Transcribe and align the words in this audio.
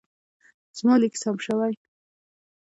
زما 0.77 0.93
لیک 1.01 1.15
سم 1.23 1.35
شوی. 1.45 1.73